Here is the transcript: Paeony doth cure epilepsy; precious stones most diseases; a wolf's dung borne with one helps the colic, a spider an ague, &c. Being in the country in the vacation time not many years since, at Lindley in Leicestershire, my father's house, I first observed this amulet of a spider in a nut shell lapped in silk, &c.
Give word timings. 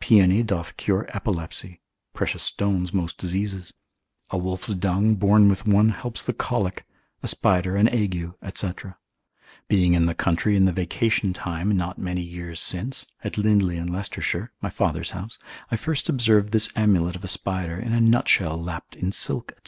Paeony 0.00 0.42
doth 0.42 0.76
cure 0.76 1.06
epilepsy; 1.14 1.80
precious 2.12 2.42
stones 2.42 2.92
most 2.92 3.16
diseases; 3.16 3.72
a 4.28 4.36
wolf's 4.36 4.74
dung 4.74 5.14
borne 5.14 5.48
with 5.48 5.66
one 5.66 5.88
helps 5.88 6.22
the 6.22 6.34
colic, 6.34 6.84
a 7.22 7.26
spider 7.28 7.74
an 7.74 7.88
ague, 7.88 8.30
&c. 8.52 8.70
Being 9.66 9.94
in 9.94 10.04
the 10.04 10.14
country 10.14 10.56
in 10.56 10.66
the 10.66 10.72
vacation 10.74 11.32
time 11.32 11.74
not 11.74 11.96
many 11.98 12.20
years 12.20 12.60
since, 12.60 13.06
at 13.24 13.38
Lindley 13.38 13.78
in 13.78 13.86
Leicestershire, 13.88 14.52
my 14.60 14.68
father's 14.68 15.12
house, 15.12 15.38
I 15.70 15.76
first 15.76 16.10
observed 16.10 16.52
this 16.52 16.68
amulet 16.76 17.16
of 17.16 17.24
a 17.24 17.26
spider 17.26 17.78
in 17.78 17.94
a 17.94 18.00
nut 18.02 18.28
shell 18.28 18.62
lapped 18.62 18.94
in 18.94 19.10
silk, 19.10 19.52
&c. 19.64 19.66